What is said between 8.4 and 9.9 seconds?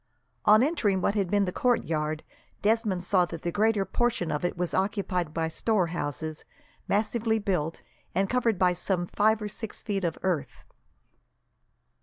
by some five or six